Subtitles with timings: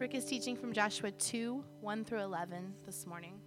[0.00, 3.38] Rick is teaching from Joshua 2 1 through 11 this morning.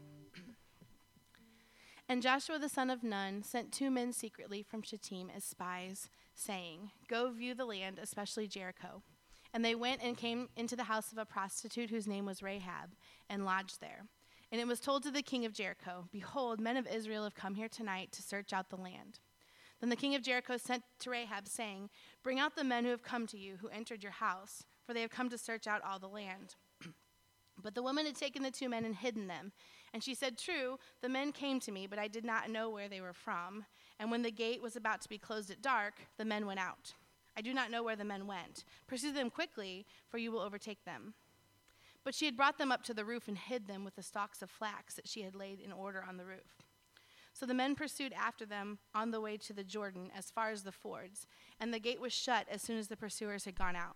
[2.08, 6.92] and Joshua the son of Nun sent two men secretly from Shittim as spies, saying,
[7.10, 9.02] Go view the land, especially Jericho.
[9.52, 12.92] And they went and came into the house of a prostitute whose name was Rahab,
[13.28, 14.06] and lodged there.
[14.52, 17.56] And it was told to the king of Jericho, Behold, men of Israel have come
[17.56, 19.22] here tonight to search out the land.
[19.82, 21.90] Then the king of Jericho sent to Rahab, saying,
[22.22, 25.02] Bring out the men who have come to you, who entered your house for they
[25.02, 26.56] have come to search out all the land.
[27.64, 29.52] but the woman had taken the two men and hidden them.
[29.94, 32.90] And she said, True, the men came to me, but I did not know where
[32.90, 33.66] they were from.
[34.00, 36.94] And when the gate was about to be closed at dark, the men went out.
[37.38, 38.64] I do not know where the men went.
[38.88, 41.14] Pursue them quickly, for you will overtake them.
[42.04, 44.42] But she had brought them up to the roof and hid them with the stalks
[44.42, 46.64] of flax that she had laid in order on the roof.
[47.34, 50.64] So the men pursued after them on the way to the Jordan as far as
[50.64, 51.26] the fords,
[51.60, 53.96] and the gate was shut as soon as the pursuers had gone out.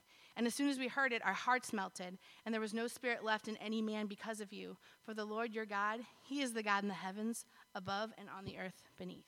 [0.35, 3.23] And as soon as we heard it, our hearts melted, and there was no spirit
[3.23, 4.77] left in any man because of you.
[5.03, 8.45] For the Lord your God, He is the God in the heavens above and on
[8.45, 9.25] the earth beneath.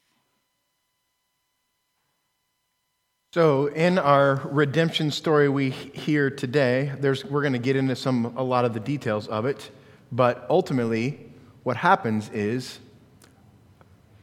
[3.34, 8.26] So, in our redemption story we hear today, there's, we're going to get into some
[8.38, 9.72] a lot of the details of it,
[10.12, 11.20] but ultimately,
[11.64, 12.78] what happens is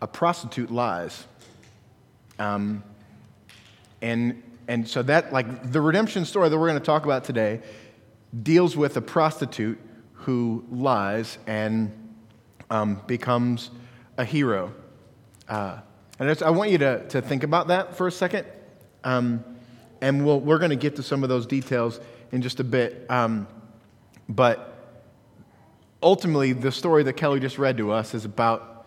[0.00, 1.26] a prostitute lies,
[2.38, 2.84] um,
[4.00, 7.60] and and so that, like, the redemption story that we're going to talk about today
[8.40, 9.80] deals with a prostitute
[10.12, 11.90] who lies and
[12.70, 13.70] um, becomes
[14.16, 14.72] a hero.
[15.48, 15.80] Uh,
[16.20, 18.46] and I want you to, to think about that for a second.
[19.02, 19.44] Um,
[20.00, 21.98] and we'll, we're going to get to some of those details
[22.30, 23.06] in just a bit.
[23.10, 23.48] Um,
[24.28, 25.02] but
[26.00, 28.86] ultimately, the story that Kelly just read to us is about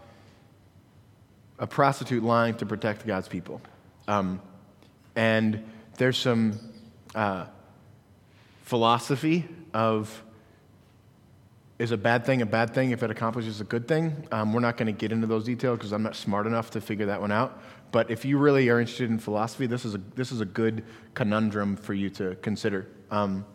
[1.60, 3.60] a prostitute lying to protect God's people.
[4.08, 4.42] Um,
[5.16, 5.64] and
[5.98, 6.60] there's some
[7.16, 7.46] uh,
[8.64, 10.24] philosophy of
[11.80, 14.28] is a bad thing a bad thing if it accomplishes a good thing?
[14.32, 16.82] Um, we're not going to get into those details because I'm not smart enough to
[16.82, 17.62] figure that one out.
[17.92, 20.84] But if you really are interested in philosophy, this is a, this is a good
[21.14, 22.88] conundrum for you to consider.
[23.12, 23.46] Um,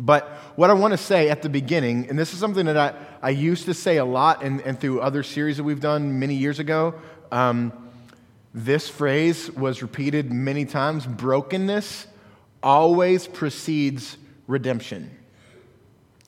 [0.00, 2.94] but what I want to say at the beginning, and this is something that I,
[3.22, 6.34] I used to say a lot and, and through other series that we've done many
[6.34, 6.94] years ago,
[7.30, 7.89] um,
[8.52, 12.06] this phrase was repeated many times brokenness
[12.62, 14.16] always precedes
[14.46, 15.16] redemption.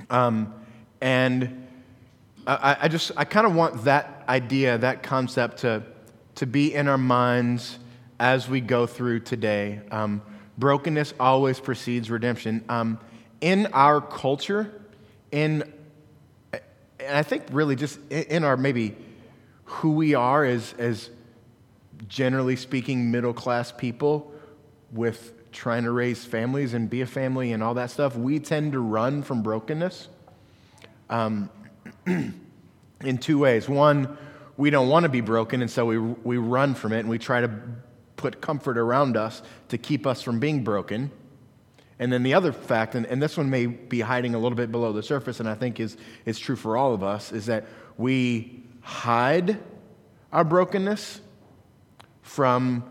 [0.08, 0.54] Um,
[1.00, 1.66] and
[2.46, 5.82] I, I, just, I kind of want that idea, that concept to,
[6.36, 7.78] to be in our minds
[8.20, 9.80] as we go through today.
[9.90, 10.22] Um,
[10.58, 12.64] brokenness always precedes redemption.
[12.68, 13.00] Um,
[13.40, 14.72] in our culture,
[15.32, 15.64] in,
[16.52, 18.96] and I think really just in our maybe
[19.64, 21.10] who we are as, as
[22.08, 24.32] generally speaking, middle class people
[24.92, 28.72] with trying to raise families and be a family and all that stuff, we tend
[28.72, 30.08] to run from brokenness
[31.10, 31.50] um,
[32.06, 33.68] in two ways.
[33.68, 34.16] One,
[34.56, 37.18] we don't want to be broken, and so we, we run from it and we
[37.18, 37.50] try to
[38.16, 41.10] put comfort around us to keep us from being broken.
[41.98, 44.72] And then the other fact, and, and this one may be hiding a little bit
[44.72, 47.66] below the surface, and I think is, is true for all of us, is that
[47.96, 49.58] we hide
[50.32, 51.20] our brokenness
[52.32, 52.82] from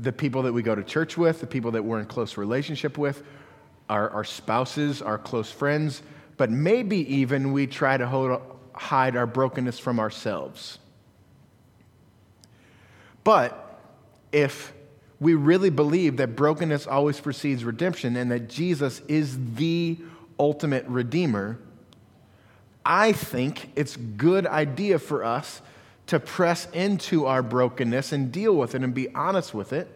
[0.00, 2.98] the people that we go to church with, the people that we're in close relationship
[2.98, 3.22] with,
[3.88, 6.02] our, our spouses, our close friends,
[6.36, 8.40] but maybe even we try to hold,
[8.72, 10.80] hide our brokenness from ourselves.
[13.22, 13.80] But
[14.32, 14.72] if
[15.20, 19.98] we really believe that brokenness always precedes redemption and that Jesus is the
[20.36, 21.60] ultimate redeemer,
[22.84, 25.62] I think it's good idea for us
[26.08, 29.88] to press into our brokenness and deal with it and be honest with it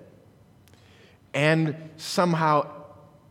[1.34, 2.70] and somehow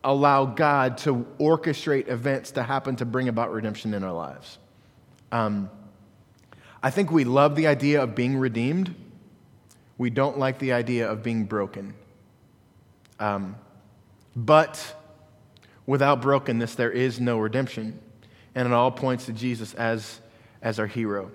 [0.03, 4.57] allow God to orchestrate events to happen to bring about redemption in our lives.
[5.31, 5.69] Um,
[6.81, 8.95] I think we love the idea of being redeemed.
[9.99, 11.93] We don't like the idea of being broken.
[13.19, 13.55] Um,
[14.35, 14.95] but
[15.85, 17.99] without brokenness, there is no redemption.
[18.55, 20.19] And it all points to Jesus as,
[20.63, 21.31] as our hero.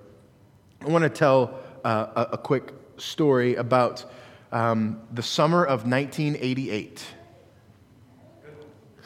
[0.83, 4.05] I want to tell uh, a, a, quick story about
[4.53, 7.05] um, the summer of 1988.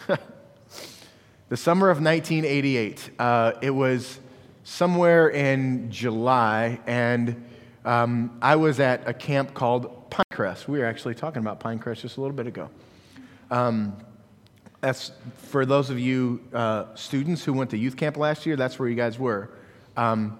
[1.49, 3.11] the summer of 1988.
[3.19, 4.19] Uh, it was
[4.65, 7.49] somewhere in July, and
[7.85, 10.67] um, I was at a camp called Pinecrest.
[10.69, 12.69] We were actually talking about Pinecrest just a little bit ago.
[13.51, 13.97] Um,
[14.81, 18.57] that's for those of you uh, students who went to youth camp last year.
[18.57, 19.51] That's where you guys were.
[19.97, 20.39] Um,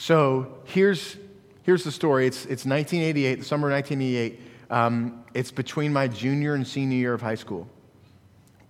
[0.00, 1.18] so here's
[1.62, 2.26] here's the story.
[2.26, 4.40] It's it's 1988, the summer of 1988.
[4.70, 7.68] Um, it's between my junior and senior year of high school.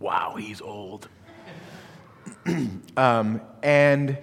[0.01, 1.09] Wow, he's old.
[2.97, 4.19] um, and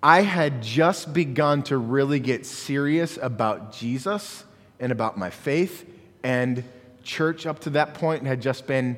[0.00, 4.44] I had just begun to really get serious about Jesus
[4.78, 5.90] and about my faith,
[6.22, 6.62] and
[7.02, 8.96] church up to that point had just been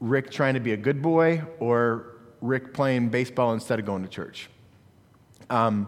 [0.00, 4.08] Rick trying to be a good boy or Rick playing baseball instead of going to
[4.08, 4.48] church.
[5.50, 5.86] Um,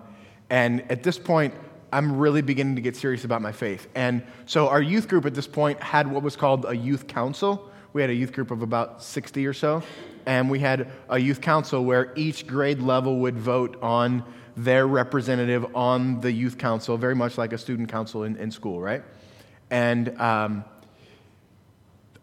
[0.50, 1.54] and at this point,
[1.92, 3.88] I'm really beginning to get serious about my faith.
[3.94, 7.70] And so our youth group at this point had what was called a youth council.
[7.92, 9.82] We had a youth group of about 60 or so.
[10.26, 14.24] And we had a youth council where each grade level would vote on
[14.56, 18.80] their representative on the youth council, very much like a student council in, in school,
[18.80, 19.02] right?
[19.70, 20.64] And um,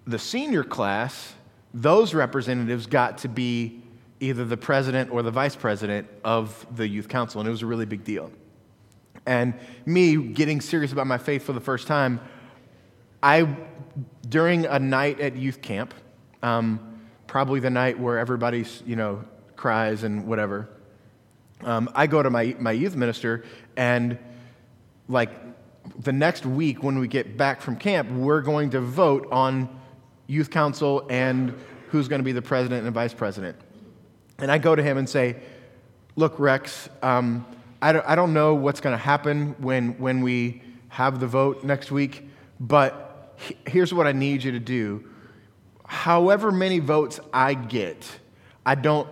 [0.06, 1.34] the senior class,
[1.74, 3.83] those representatives got to be
[4.24, 7.66] either the president or the vice president of the youth council, and it was a
[7.66, 8.32] really big deal.
[9.26, 9.54] And
[9.86, 12.22] me getting serious about my faith for the first time,
[13.22, 13.48] I,
[14.30, 15.94] during a night at youth camp,
[16.42, 19.26] um, probably the night where everybody, you know,
[19.58, 20.70] cries and whatever,
[21.64, 23.44] um, I go to my, my youth minister,
[23.76, 24.18] and
[25.10, 25.32] like
[26.00, 29.70] the next week when we get back from camp, we're going to vote on
[30.28, 31.54] youth council and
[31.90, 33.58] who's going to be the president and vice president.
[34.44, 35.38] And I go to him and say,
[36.18, 37.46] Look, Rex, um,
[37.82, 41.64] I don't, I don't know what's going to happen when, when we have the vote
[41.64, 42.28] next week,
[42.60, 45.10] but here's what I need you to do.
[45.88, 48.06] However many votes I get,
[48.66, 49.08] I don't,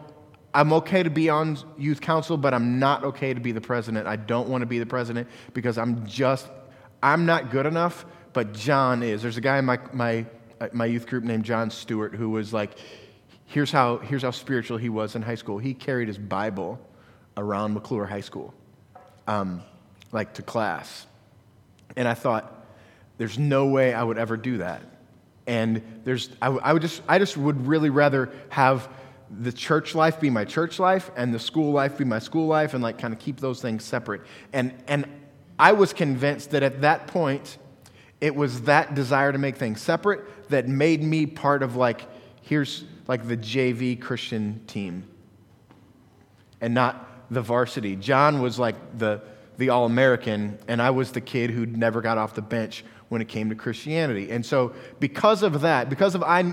[0.54, 4.08] I'm okay to be on youth council, but I'm not okay to be the president.
[4.08, 6.50] I don't want to be the president because I'm just,
[7.02, 9.22] I'm not good enough, but John is.
[9.22, 10.26] There's a guy in my, my,
[10.74, 12.78] my youth group named John Stewart who was like,
[13.52, 15.58] here's how, here's how spiritual he was in high school.
[15.58, 16.80] He carried his Bible
[17.36, 18.54] around McClure High School
[19.28, 19.62] um,
[20.14, 21.06] like to class.
[21.98, 22.66] And I thought,
[23.18, 24.82] there's no way I would ever do that.
[25.48, 28.88] And there's, I, I would just, I just would really rather have
[29.30, 32.74] the church life be my church life and the school life be my school life
[32.74, 34.22] and like kind of keep those things separate.
[34.54, 35.06] And, and
[35.60, 37.58] I was convinced that at that point,
[38.22, 42.08] it was that desire to make things separate that made me part of like,
[42.42, 45.04] here's like the JV Christian team
[46.60, 47.96] and not the varsity.
[47.96, 49.22] John was like the,
[49.58, 53.22] the All American, and I was the kid who never got off the bench when
[53.22, 54.32] it came to Christianity.
[54.32, 56.44] And so, because of that, because of I,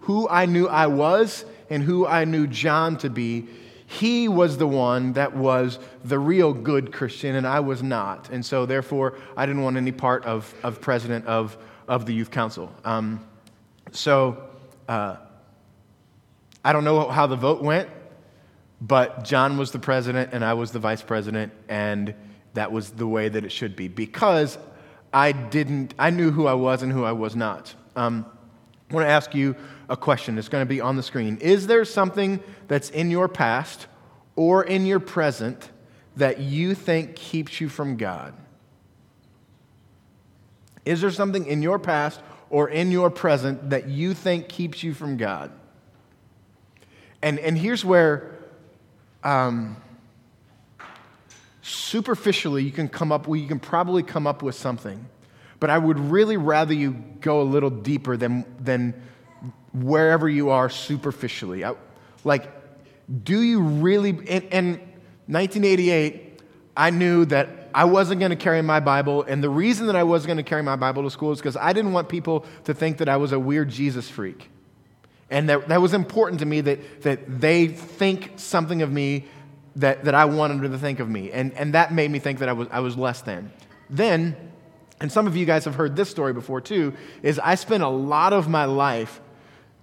[0.00, 3.48] who I knew I was and who I knew John to be,
[3.86, 8.30] he was the one that was the real good Christian, and I was not.
[8.30, 11.58] And so, therefore, I didn't want any part of, of president of,
[11.88, 12.72] of the youth council.
[12.84, 13.24] Um,
[13.90, 14.48] so,
[14.88, 15.16] uh,
[16.64, 17.88] I don't know how the vote went.
[18.80, 22.14] But John was the president and I was the vice president, and
[22.54, 24.58] that was the way that it should be because
[25.12, 27.74] I didn't, I knew who I was and who I was not.
[27.94, 28.24] Um,
[28.90, 29.54] I want to ask you
[29.88, 30.38] a question.
[30.38, 31.36] It's going to be on the screen.
[31.38, 33.86] Is there something that's in your past
[34.34, 35.70] or in your present
[36.16, 38.34] that you think keeps you from God?
[40.84, 44.94] Is there something in your past or in your present that you think keeps you
[44.94, 45.52] from God?
[47.22, 48.38] And, and here's where
[49.22, 49.76] um,
[51.62, 55.06] superficially, you can come up, well, you can probably come up with something.
[55.58, 58.94] But I would really rather you go a little deeper than, than
[59.72, 61.64] wherever you are superficially.
[61.64, 61.74] I,
[62.24, 62.50] like,
[63.24, 64.66] do you really, in, in
[65.26, 66.40] 1988,
[66.76, 70.02] I knew that I wasn't going to carry my Bible, and the reason that I
[70.02, 72.74] wasn't going to carry my Bible to school is because I didn't want people to
[72.74, 74.50] think that I was a weird Jesus freak.
[75.30, 79.26] And that, that was important to me that, that they think something of me
[79.76, 81.30] that, that I wanted them to think of me.
[81.30, 83.52] And, and that made me think that I was, I was less than.
[83.88, 84.36] Then,
[85.00, 87.88] and some of you guys have heard this story before too, is I spent a
[87.88, 89.20] lot of my life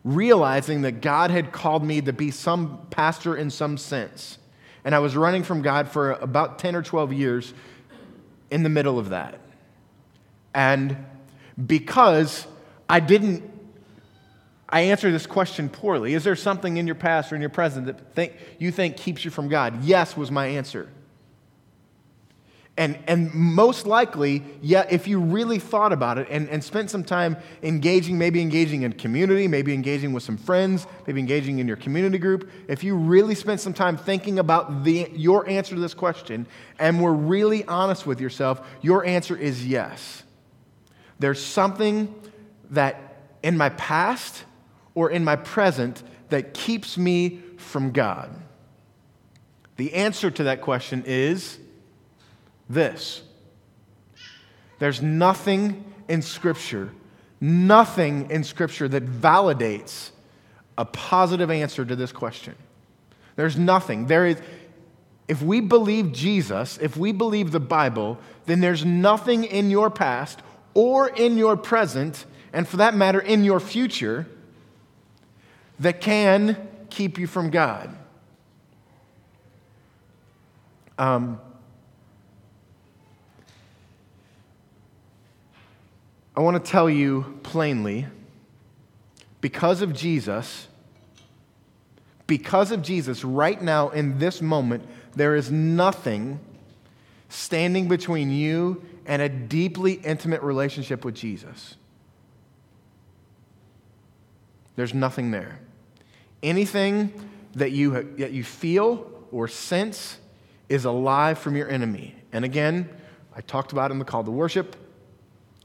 [0.03, 4.37] realizing that God had called me to be some pastor in some sense.
[4.85, 7.53] And I was running from God for about 10 or 12 years
[8.51, 9.39] in the middle of that.
[10.53, 11.05] And
[11.65, 12.47] because
[12.89, 13.43] I didn't
[14.69, 16.13] I answer this question poorly.
[16.13, 19.23] Is there something in your past or in your present that think, you think keeps
[19.23, 19.83] you from God?
[19.83, 20.89] Yes, was my answer.
[22.79, 27.03] And, and most likely, yeah, if you really thought about it and, and spent some
[27.03, 31.77] time engaging, maybe engaging in community, maybe engaging with some friends, maybe engaging in your
[31.77, 35.95] community group, if you really spent some time thinking about the, your answer to this
[35.95, 36.45] question
[36.77, 40.21] and were really honest with yourself, your answer is yes.
[41.17, 42.13] There's something
[42.69, 44.43] that in my past
[44.97, 48.31] or in my present that keeps me from God.
[49.75, 51.59] The answer to that question is
[52.67, 53.21] this
[54.79, 56.89] there's nothing in Scripture,
[57.39, 60.09] nothing in Scripture that validates
[60.79, 62.55] a positive answer to this question.
[63.35, 64.07] There's nothing.
[64.07, 64.41] There is,
[65.27, 70.39] if we believe Jesus, if we believe the Bible, then there's nothing in your past
[70.73, 74.25] or in your present, and for that matter, in your future,
[75.79, 77.95] that can keep you from God.
[80.97, 81.39] Um,
[86.35, 88.05] I want to tell you plainly
[89.41, 90.67] because of Jesus,
[92.25, 94.83] because of Jesus, right now in this moment,
[95.15, 96.39] there is nothing
[97.29, 101.75] standing between you and a deeply intimate relationship with Jesus.
[104.75, 105.59] There's nothing there.
[106.43, 107.11] Anything
[107.55, 110.17] that you, that you feel or sense
[110.69, 112.15] is a lie from your enemy.
[112.31, 112.89] And again,
[113.35, 114.75] I talked about in the call to worship.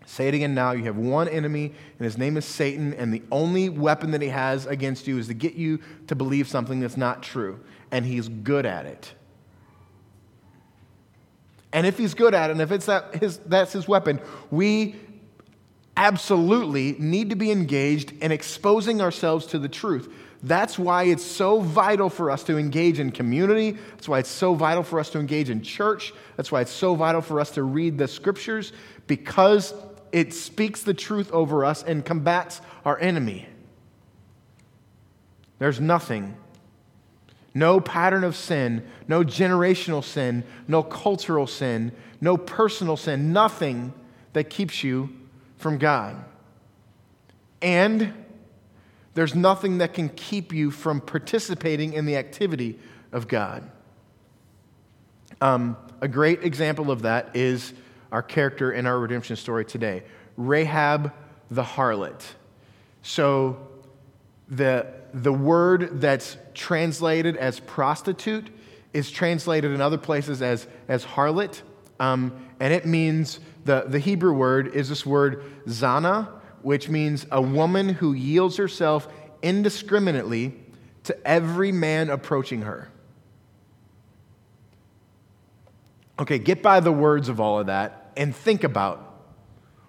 [0.06, 0.72] Say it again now.
[0.72, 4.28] You have one enemy, and his name is Satan, and the only weapon that he
[4.28, 7.60] has against you is to get you to believe something that's not true.
[7.90, 9.12] And he's good at it.
[11.72, 14.96] And if he's good at it, and if it's that his, that's his weapon, we
[15.96, 20.12] absolutely need to be engaged in exposing ourselves to the truth.
[20.42, 23.72] That's why it's so vital for us to engage in community.
[23.92, 26.12] That's why it's so vital for us to engage in church.
[26.36, 28.72] That's why it's so vital for us to read the scriptures
[29.06, 29.72] because
[30.10, 33.46] it speaks the truth over us and combats our enemy.
[35.60, 36.36] There's nothing,
[37.54, 43.92] no pattern of sin, no generational sin, no cultural sin, no personal sin, nothing
[44.32, 45.10] that keeps you
[45.56, 46.16] from God.
[47.60, 48.12] And
[49.14, 52.78] there's nothing that can keep you from participating in the activity
[53.12, 53.70] of God.
[55.40, 57.74] Um, a great example of that is
[58.10, 60.02] our character in our redemption story today
[60.36, 61.12] Rahab
[61.50, 62.22] the harlot.
[63.02, 63.68] So,
[64.48, 68.48] the, the word that's translated as prostitute
[68.92, 71.62] is translated in other places as, as harlot,
[72.00, 76.28] um, and it means the, the Hebrew word is this word zana,
[76.62, 79.08] which means a woman who yields herself
[79.42, 80.54] indiscriminately
[81.04, 82.88] to every man approaching her.
[86.18, 89.12] Okay, get by the words of all of that and think about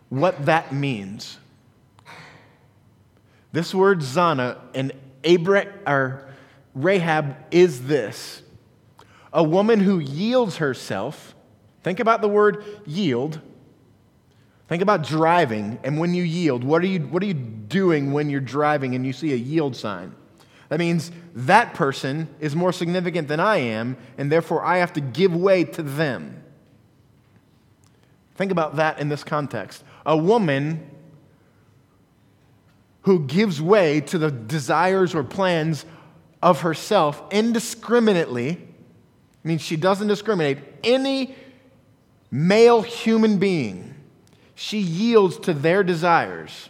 [0.09, 1.37] what that means.
[3.51, 4.91] This word Zana in
[5.23, 6.27] Abra- or
[6.73, 8.41] Rahab is this
[9.31, 11.35] a woman who yields herself.
[11.83, 13.39] Think about the word yield
[14.73, 18.31] Think about driving, and when you yield, what are you, what are you doing when
[18.31, 20.15] you're driving and you see a yield sign?
[20.69, 24.99] That means that person is more significant than I am, and therefore I have to
[24.99, 26.41] give way to them.
[28.33, 29.83] Think about that in this context.
[30.07, 30.89] A woman
[33.01, 35.85] who gives way to the desires or plans
[36.41, 38.59] of herself indiscriminately
[39.43, 41.35] means she doesn't discriminate any
[42.31, 43.91] male human being
[44.55, 46.69] she yields to their desires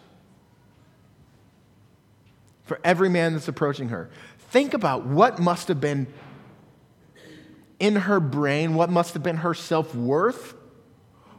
[2.63, 4.09] for every man that's approaching her.
[4.49, 6.07] Think about what must have been
[7.79, 10.53] in her brain, what must have been her self worth,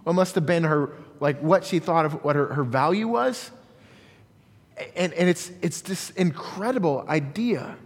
[0.02, 3.50] what must have been her, like what she thought of what her, her value was.
[4.96, 7.76] And, and it's, it's this incredible idea.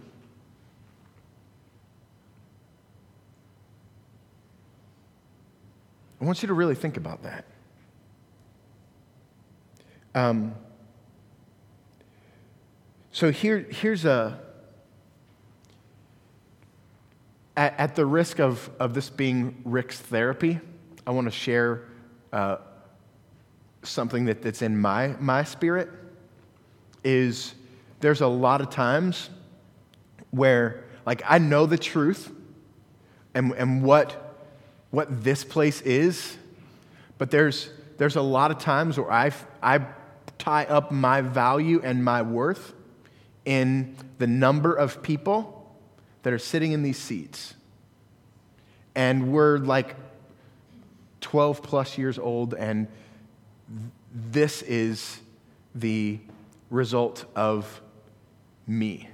[6.19, 7.45] I want you to really think about that.
[10.15, 10.55] Um,
[13.11, 14.39] so here, here's a,
[17.55, 20.59] at, at, the risk of, of this being Rick's therapy,
[21.05, 21.83] I want to share
[22.33, 22.57] uh,
[23.83, 25.89] something that, that's in my, my spirit
[27.03, 27.53] is
[27.99, 29.29] there's a lot of times
[30.31, 32.31] where like I know the truth
[33.33, 34.37] and, and what,
[34.91, 36.37] what this place is,
[37.17, 39.85] but there's, there's a lot of times where I, I
[40.39, 42.73] tie up my value and my worth
[43.45, 45.71] in the number of people
[46.23, 47.53] that are sitting in these seats.
[48.95, 49.95] And we're like
[51.21, 52.87] 12 plus years old, and
[54.13, 55.19] this is
[55.75, 56.19] the
[56.69, 57.81] result of
[58.65, 59.07] me.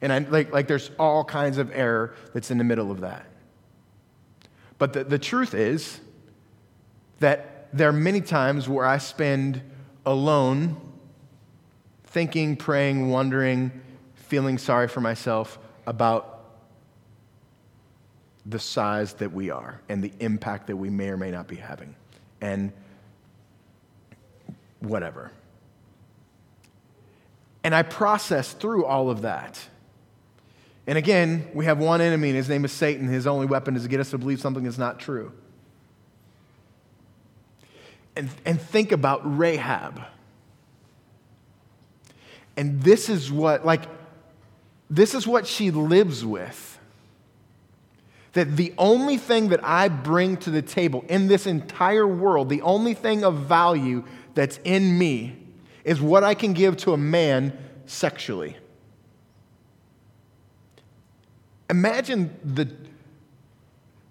[0.00, 3.26] And I, like, like there's all kinds of error that's in the middle of that.
[4.78, 6.00] But the, the truth is
[7.20, 9.62] that there are many times where I spend
[10.04, 10.76] alone
[12.04, 13.72] thinking, praying, wondering,
[14.14, 16.44] feeling sorry for myself about
[18.44, 21.56] the size that we are and the impact that we may or may not be
[21.56, 21.94] having.
[22.40, 22.72] And
[24.80, 25.30] whatever.
[27.64, 29.60] And I process through all of that.
[30.86, 33.06] And again, we have one enemy, and his name is Satan.
[33.06, 35.32] His only weapon is to get us to believe something that's not true.
[38.14, 40.02] And, and think about Rahab.
[42.56, 43.82] And this is what, like,
[44.90, 46.78] this is what she lives with.
[48.34, 52.62] That the only thing that I bring to the table in this entire world, the
[52.62, 54.04] only thing of value
[54.34, 55.36] that's in me,
[55.84, 58.56] is what I can give to a man sexually.
[61.68, 62.68] Imagine the,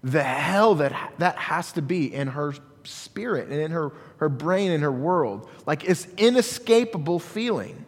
[0.04, 2.54] the hell that that has to be in her
[2.84, 5.50] spirit and in her, her brain and her world.
[5.66, 7.86] Like it's inescapable feeling.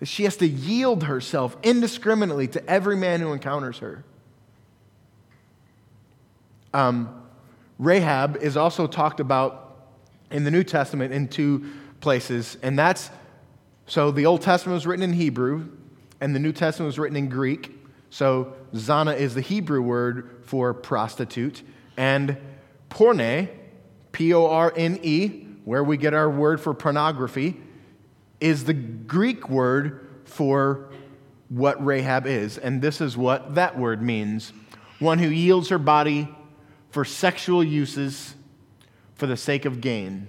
[0.00, 4.04] That she has to yield herself indiscriminately to every man who encounters her.
[6.72, 7.22] Um,
[7.78, 9.76] Rahab is also talked about
[10.30, 11.70] in the New Testament in two
[12.00, 13.10] places, and that's
[13.86, 15.68] so the Old Testament was written in Hebrew,
[16.20, 17.70] and the New Testament was written in Greek.
[18.10, 21.62] So zana is the Hebrew word for prostitute,
[21.96, 22.36] and
[22.94, 23.48] porne,
[24.12, 27.60] P O R N E, where we get our word for pornography,
[28.40, 30.88] is the Greek word for
[31.48, 32.56] what Rahab is.
[32.56, 34.52] And this is what that word means
[35.00, 36.28] one who yields her body
[36.90, 38.34] for sexual uses
[39.16, 40.28] for the sake of gain.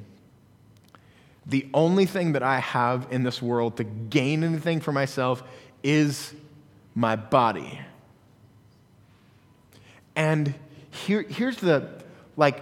[1.46, 5.44] The only thing that I have in this world to gain anything for myself
[5.84, 6.34] is
[6.96, 7.80] my body.
[10.16, 10.56] And
[10.90, 12.04] here, here's the,
[12.38, 12.62] like,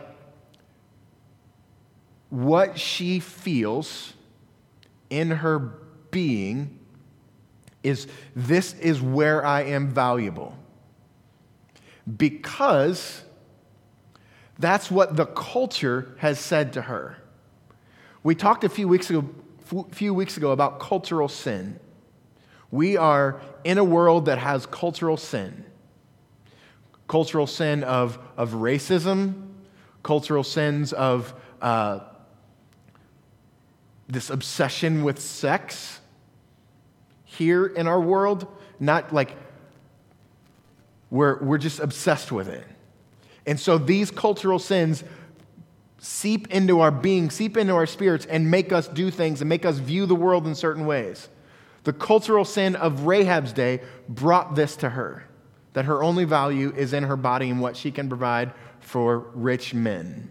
[2.30, 4.14] what she feels
[5.10, 5.60] in her
[6.10, 6.80] being
[7.84, 10.58] is this is where I am valuable.
[12.18, 13.24] Because
[14.58, 17.18] that's what the culture has said to her.
[18.24, 19.30] We talked a few weeks ago,
[19.92, 21.80] few weeks ago about cultural sin.
[22.72, 25.66] We are in a world that has cultural sin.
[27.08, 29.53] Cultural sin of, of racism,
[30.04, 32.00] cultural sins of uh,
[34.08, 36.00] this obsession with sex
[37.24, 38.48] here in our world.
[38.80, 39.36] Not like
[41.10, 42.66] we're, we're just obsessed with it.
[43.46, 45.04] And so these cultural sins
[46.00, 49.66] seep into our being, seep into our spirits, and make us do things and make
[49.66, 51.30] us view the world in certain ways.
[51.84, 55.26] The cultural sin of Rahab's day brought this to her
[55.74, 58.54] that her only value is in her body and what she can provide
[58.84, 60.30] for rich men.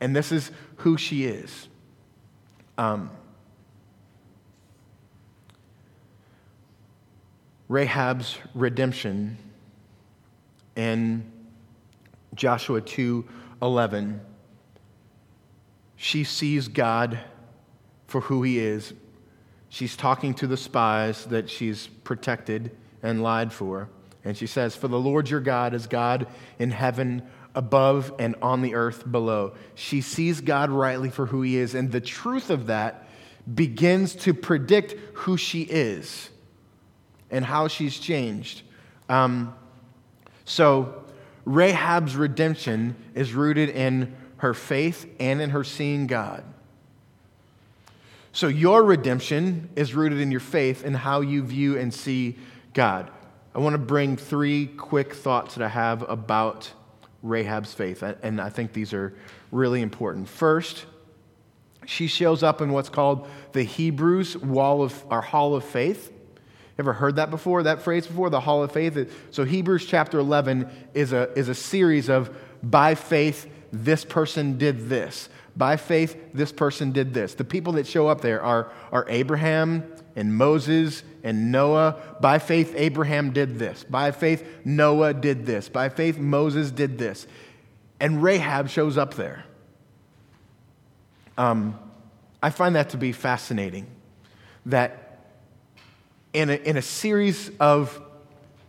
[0.00, 1.68] And this is who she is.
[2.76, 3.10] Um,
[7.68, 9.38] Rahab's redemption
[10.76, 11.32] in
[12.34, 14.20] Joshua 2:11
[15.96, 17.18] she sees God
[18.06, 18.92] for who he is.
[19.68, 22.70] She's talking to the spies that she's protected
[23.02, 23.88] and lied for.
[24.22, 26.26] And she says, For the Lord your God is God
[26.58, 27.22] in heaven
[27.56, 29.54] above and on the earth below.
[29.74, 31.74] She sees God rightly for who he is.
[31.74, 33.08] And the truth of that
[33.52, 36.28] begins to predict who she is
[37.30, 38.62] and how she's changed.
[39.08, 39.54] Um,
[40.44, 41.02] so,
[41.44, 46.44] Rahab's redemption is rooted in her faith and in her seeing God.
[48.32, 52.36] So, your redemption is rooted in your faith and how you view and see
[52.74, 53.10] God.
[53.54, 56.72] I want to bring three quick thoughts that I have about
[57.22, 59.14] Rahab's faith, and I think these are
[59.50, 60.28] really important.
[60.28, 60.86] First,
[61.86, 66.12] she shows up in what's called the Hebrews wall of our hall of faith.
[66.78, 69.10] Ever heard that before, that phrase before, the hall of faith?
[69.30, 74.88] So Hebrews chapter 11 is a, is a series of by faith, this person did
[74.88, 75.28] this.
[75.56, 77.34] By faith, this person did this.
[77.34, 79.84] The people that show up there are, are Abraham
[80.16, 81.96] and Moses and Noah.
[82.20, 83.84] By faith, Abraham did this.
[83.84, 85.68] By faith, Noah did this.
[85.68, 87.26] By faith, Moses did this.
[88.00, 89.44] And Rahab shows up there.
[91.38, 91.78] Um,
[92.42, 93.86] I find that to be fascinating
[94.64, 95.20] that
[96.32, 98.00] in a, in a series of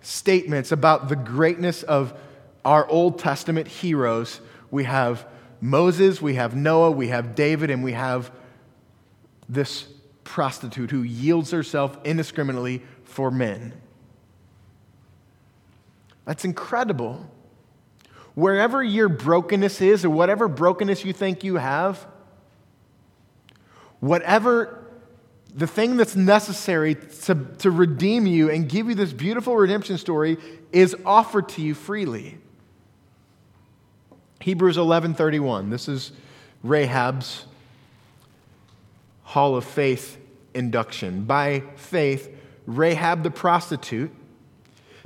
[0.01, 2.13] statements about the greatness of
[2.63, 5.25] our Old Testament heroes, We have
[5.62, 8.31] Moses, we have Noah, we have David, and we have
[9.49, 9.86] this
[10.28, 13.74] prostitute who yields herself indiscriminately for men.
[16.26, 17.26] That's incredible.
[18.36, 22.06] Wherever your brokenness is, or whatever brokenness you think you have,
[24.00, 24.84] whatever
[25.56, 30.38] the thing that's necessary to, to redeem you and give you this beautiful redemption story
[30.72, 32.38] is offered to you freely.
[34.42, 35.72] Hebrews 11:31.
[35.72, 36.12] This is
[36.62, 37.46] Rahab's
[39.28, 40.18] hall of faith
[40.54, 41.26] induction.
[41.26, 42.34] By faith,
[42.66, 44.10] Rahab the prostitute.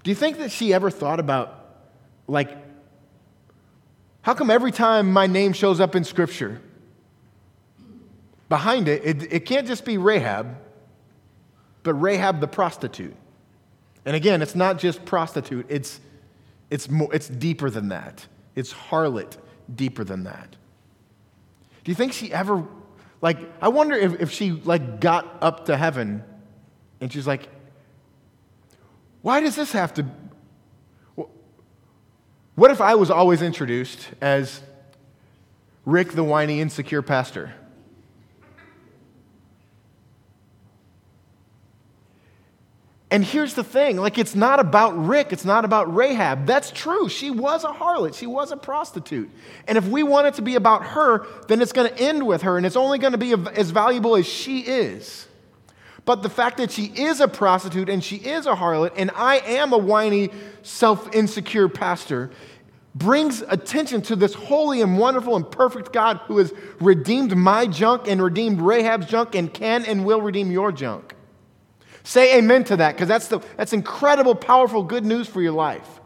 [0.04, 1.58] Do you think that she ever thought about
[2.28, 2.56] like
[4.22, 6.62] how come every time my name shows up in scripture
[8.48, 10.56] behind it, it, it can't just be Rahab,
[11.82, 13.16] but Rahab the prostitute.
[14.06, 16.00] And again, it's not just prostitute, it's,
[16.70, 18.28] it's, more, it's deeper than that.
[18.56, 19.38] It's harlot
[19.74, 20.56] deeper than that.
[21.84, 22.64] Do you think she ever,
[23.22, 26.24] like, I wonder if, if she, like, got up to heaven
[27.00, 27.48] and she's like,
[29.22, 30.06] why does this have to,
[32.56, 34.62] what if I was always introduced as
[35.86, 37.54] Rick the whiny, insecure pastor?
[43.12, 46.46] And here's the thing like, it's not about Rick, it's not about Rahab.
[46.46, 47.10] That's true.
[47.10, 49.30] She was a harlot, she was a prostitute.
[49.68, 52.44] And if we want it to be about her, then it's going to end with
[52.44, 55.28] her, and it's only going to be as valuable as she is.
[56.06, 59.40] But the fact that she is a prostitute and she is a harlot, and I
[59.40, 60.32] am a whiny,
[60.64, 62.32] self insecure pastor,
[62.96, 68.08] brings attention to this holy and wonderful and perfect God who has redeemed my junk
[68.08, 71.14] and redeemed Rahab's junk and can and will redeem your junk.
[72.04, 76.00] Say amen to that because that's, the, that's incredible, powerful, good news for your life.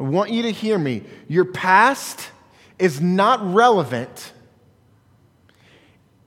[0.00, 1.04] I want you to hear me.
[1.28, 2.30] Your past
[2.78, 4.32] is not relevant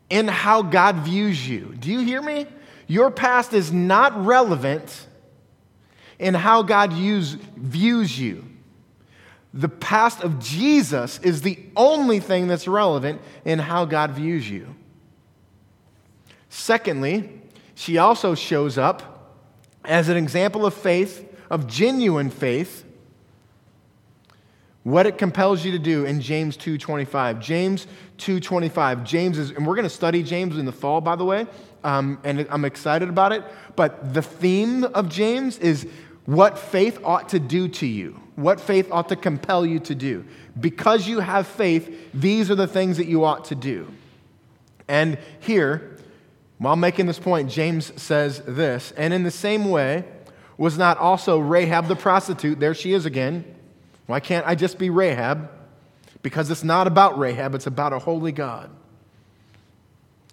[0.10, 1.75] in how God views you.
[1.78, 2.47] Do you hear me?
[2.88, 5.08] Your past is not relevant
[6.19, 8.45] in how God use, views you.
[9.54, 14.75] The past of Jesus is the only thing that's relevant in how God views you.
[16.55, 17.29] Secondly,
[17.75, 19.35] she also shows up
[19.83, 22.85] as an example of faith, of genuine faith,
[24.83, 27.41] what it compels you to do in James 2:25.
[27.41, 27.87] James
[28.17, 29.03] 2:25.
[29.03, 31.45] James is, and we're going to study James in the fall, by the way,
[31.83, 33.43] um, and I'm excited about it.
[33.75, 35.85] But the theme of James is
[36.25, 40.23] what faith ought to do to you, what faith ought to compel you to do.
[40.57, 43.91] Because you have faith, these are the things that you ought to do.
[44.87, 45.94] And here,
[46.57, 50.05] while making this point, James says this And in the same way,
[50.57, 53.43] was not also Rahab the prostitute, there she is again.
[54.05, 55.49] Why can't I just be Rahab?
[56.21, 58.69] Because it's not about Rahab, it's about a holy God.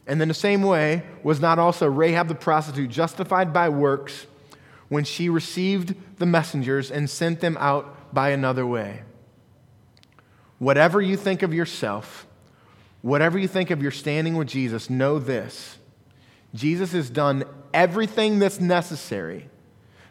[0.06, 4.26] And in the same way, was not also Rahab the prostitute justified by works
[4.88, 9.02] when she received the messengers and sent them out by another way?
[10.58, 12.26] Whatever you think of yourself,
[13.00, 15.78] whatever you think of your standing with Jesus, know this
[16.55, 19.49] Jesus has done everything that's necessary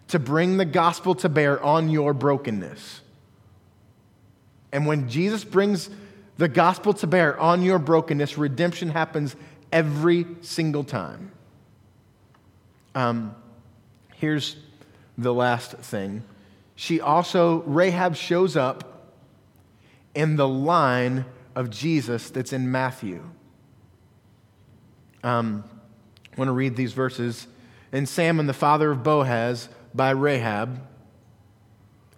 [0.08, 3.02] to bring the gospel to bear on your brokenness.
[4.72, 5.90] And when Jesus brings
[6.38, 9.36] the gospel to bear on your brokenness, redemption happens
[9.72, 11.32] every single time.
[12.96, 13.36] Um,
[14.16, 14.58] here's
[15.18, 16.24] the last thing.
[16.76, 19.14] She also, Rahab shows up
[20.16, 21.26] in the line
[21.56, 23.24] of Jesus that's in Matthew.
[25.24, 25.64] Um,
[26.34, 27.48] I want to read these verses.
[27.92, 30.82] And Salmon, the father of Boaz, by Rahab,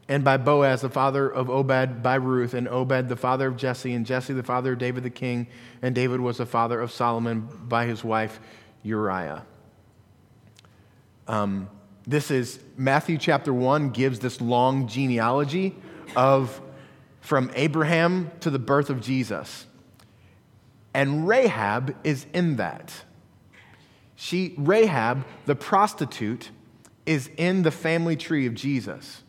[0.07, 3.93] and by Boaz, the father of Obed, by Ruth, and Obed, the father of Jesse,
[3.93, 5.47] and Jesse, the father of David the king,
[5.81, 8.39] and David was the father of Solomon by his wife
[8.83, 9.45] Uriah.
[11.27, 11.69] Um,
[12.05, 15.75] this is Matthew chapter 1 gives this long genealogy
[16.15, 16.61] of
[17.21, 19.65] from Abraham to the birth of Jesus.
[20.93, 22.93] And Rahab is in that.
[24.23, 26.49] She, Rahab, the prostitute,
[27.05, 29.21] is in the family tree of Jesus.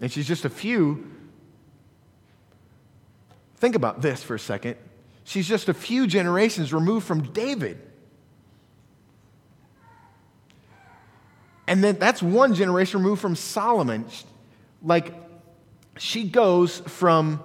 [0.00, 1.06] And she's just a few.
[3.56, 4.76] Think about this for a second.
[5.24, 7.78] She's just a few generations removed from David.
[11.66, 14.06] And then that's one generation removed from Solomon.
[14.82, 15.12] Like,
[15.98, 17.44] she goes from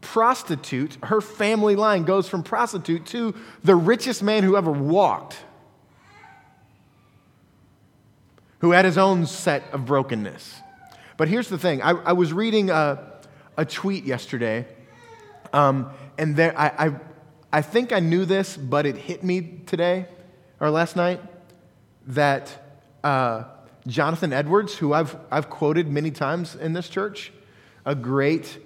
[0.00, 5.36] prostitute, her family line goes from prostitute to the richest man who ever walked,
[8.60, 10.60] who had his own set of brokenness.
[11.16, 13.20] But here's the thing I, I was reading a,
[13.56, 14.66] a tweet yesterday,
[15.52, 17.00] um, and there, I, I,
[17.52, 20.06] I think I knew this, but it hit me today
[20.60, 21.20] or last night
[22.06, 23.44] that uh,
[23.86, 27.32] Jonathan Edwards, who I've, I've quoted many times in this church,
[27.84, 28.58] a great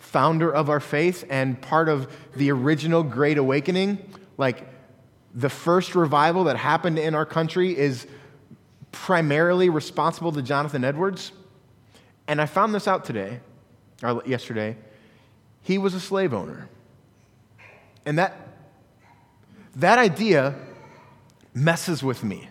[0.00, 3.98] founder of our faith and part of the original Great Awakening,
[4.36, 4.66] like
[5.34, 8.06] the first revival that happened in our country is
[8.90, 11.30] primarily responsible to Jonathan Edwards.
[12.26, 13.40] And I found this out today,
[14.02, 14.76] or yesterday.
[15.62, 16.68] He was a slave owner.
[18.04, 18.34] And that,
[19.76, 20.54] that idea
[21.54, 22.48] messes with me.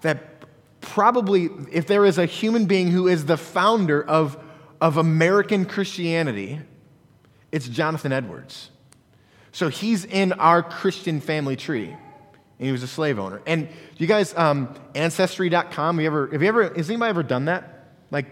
[0.00, 0.42] That
[0.80, 4.36] probably, if there is a human being who is the founder of,
[4.80, 6.60] of American Christianity,
[7.50, 8.70] it's Jonathan Edwards.
[9.52, 11.88] So he's in our Christian family tree.
[12.58, 13.40] And he was a slave owner.
[13.46, 17.46] And you guys, um, Ancestry.com, have you ever, have you ever, has anybody ever done
[17.46, 17.88] that?
[18.10, 18.26] Like,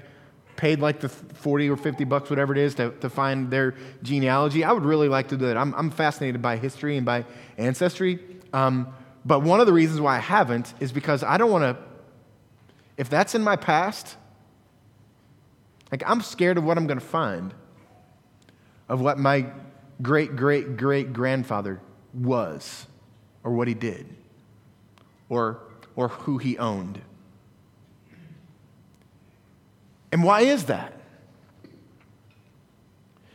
[0.56, 4.64] paid like the 40 or 50 bucks, whatever it is, to, to find their genealogy?
[4.64, 5.56] I would really like to do that.
[5.56, 7.24] I'm, I'm fascinated by history and by
[7.59, 8.18] ancestry.
[8.52, 8.88] Um,
[9.24, 11.82] but one of the reasons why I haven't is because I don't want to,
[12.96, 14.16] if that's in my past,
[15.90, 17.55] like I'm scared of what I'm going to find,
[18.88, 19.46] of what my
[20.03, 21.81] great great great grandfather
[22.12, 22.87] was,
[23.44, 24.07] or what he did,
[25.29, 25.61] or,
[25.94, 27.01] or who he owned.
[30.12, 30.92] And why is that?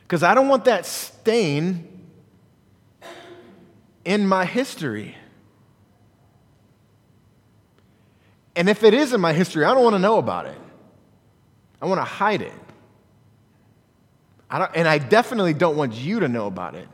[0.03, 1.87] Because I don't want that stain
[4.03, 5.15] in my history.
[8.55, 10.57] And if it is in my history, I don't want to know about it.
[11.81, 12.53] I want to hide it.
[14.49, 16.87] I and I definitely don't want you to know about it.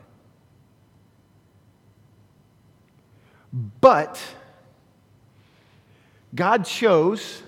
[3.80, 4.20] But
[6.34, 7.42] God chose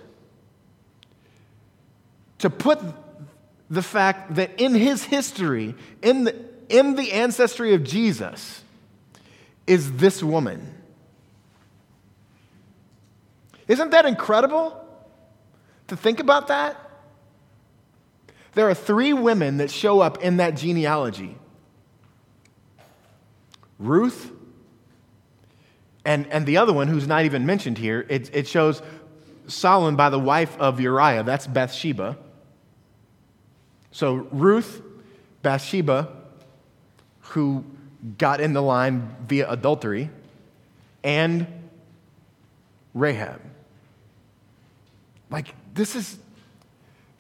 [2.39, 2.81] to put
[3.69, 6.35] the fact that in his history, in the,
[6.69, 8.63] in the ancestry of Jesus,
[9.67, 10.75] is this woman.
[13.69, 14.85] Isn't that incredible
[15.87, 16.90] to think about that?
[18.55, 21.37] There are three women that show up in that genealogy
[23.81, 24.31] Ruth,
[26.05, 28.83] and, and the other one, who's not even mentioned here, it, it shows
[29.47, 31.23] Solomon by the wife of Uriah.
[31.23, 32.19] That's Bathsheba.
[33.91, 34.83] So Ruth,
[35.43, 36.09] Bathsheba,
[37.21, 37.65] who
[38.19, 40.11] got in the line via adultery,
[41.03, 41.47] and
[42.93, 43.41] Rahab.
[45.31, 46.19] Like, this is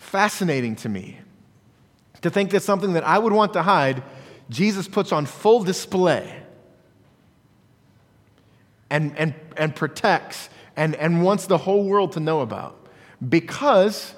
[0.01, 1.21] fascinating to me.
[2.23, 4.03] To think that something that I would want to hide,
[4.49, 6.43] Jesus puts on full display
[8.91, 12.89] and, and, and protects and, and wants the whole world to know about.
[13.27, 14.15] Because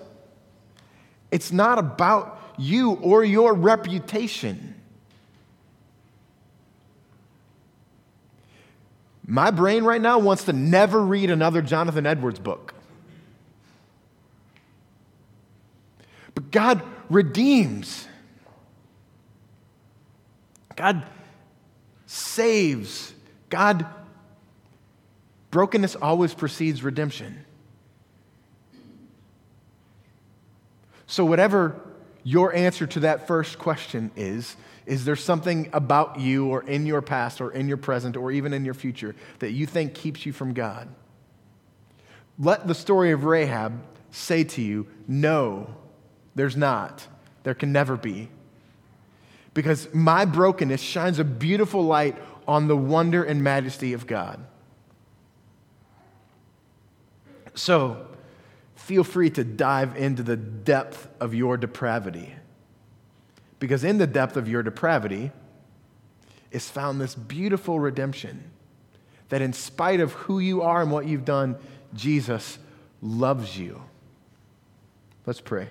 [1.30, 4.80] it's not about you or your reputation.
[9.26, 12.74] My brain right now wants to never read another Jonathan Edwards book.
[16.34, 18.06] But God redeems.
[20.76, 21.04] God
[22.06, 23.12] saves.
[23.48, 23.86] God,
[25.50, 27.44] brokenness always precedes redemption.
[31.06, 31.78] So, whatever
[32.24, 37.02] your answer to that first question is, is there something about you or in your
[37.02, 40.32] past or in your present or even in your future that you think keeps you
[40.32, 40.88] from God?
[42.38, 45.74] Let the story of Rahab say to you, no,
[46.34, 47.06] there's not.
[47.42, 48.28] There can never be.
[49.54, 52.16] Because my brokenness shines a beautiful light
[52.48, 54.44] on the wonder and majesty of God.
[57.54, 58.06] So,
[58.74, 62.34] feel free to dive into the depth of your depravity.
[63.58, 65.30] Because in the depth of your depravity
[66.50, 68.50] is found this beautiful redemption
[69.28, 71.56] that, in spite of who you are and what you've done,
[71.94, 72.58] Jesus
[73.00, 73.82] loves you.
[75.26, 75.68] Let's pray.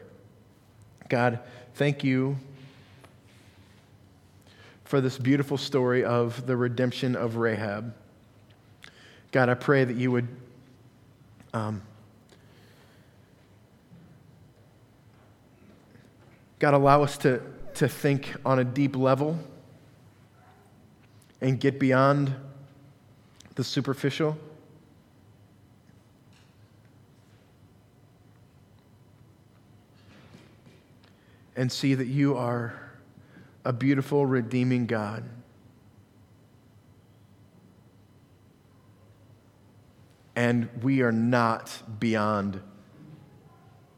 [1.11, 1.39] God,
[1.73, 2.37] thank you
[4.85, 7.93] for this beautiful story of the redemption of Rahab.
[9.33, 10.29] God, I pray that you would
[11.53, 11.81] um,
[16.59, 17.41] God, allow us to,
[17.73, 19.37] to think on a deep level
[21.41, 22.33] and get beyond
[23.55, 24.37] the superficial.
[31.61, 32.73] And see that you are
[33.63, 35.23] a beautiful, redeeming God.
[40.35, 42.59] And we are not beyond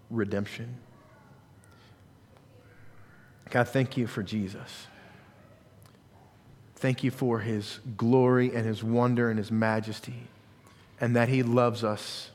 [0.09, 0.75] redemption.
[3.49, 4.87] God, thank you for Jesus.
[6.75, 10.27] Thank you for his glory and his wonder and his majesty,
[10.99, 12.29] and that he loves us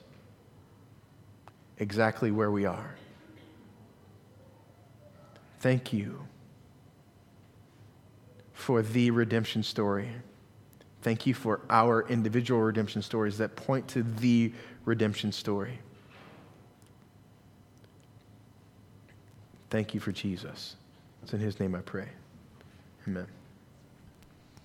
[1.76, 2.94] exactly where we are.
[5.60, 6.26] Thank you
[8.52, 10.08] for the redemption story.
[11.02, 14.52] Thank you for our individual redemption stories that point to the
[14.84, 15.78] redemption story.
[19.70, 20.76] Thank you for Jesus.
[21.22, 22.08] It's in his name I pray.
[23.06, 23.26] Amen.